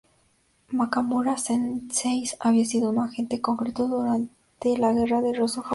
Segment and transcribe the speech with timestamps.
[0.73, 4.29] Nakamura Sensei había sido un agente secreto durante
[4.79, 5.69] la guerra Ruso-Japonesa.